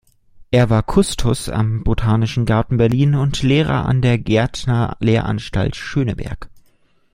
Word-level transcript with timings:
Er 0.49 0.71
war 0.71 0.81
Kustos 0.81 1.47
am 1.47 1.83
Botanischen 1.83 2.47
Garten 2.47 2.77
Berlin 2.77 3.13
und 3.13 3.43
Lehrer 3.43 3.85
an 3.85 4.01
der 4.01 4.17
Gärtner-Lehranstalt 4.17 5.75
Schöneberg. 5.75 6.49